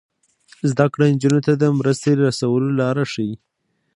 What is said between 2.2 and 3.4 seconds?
رسولو لارې ښيي.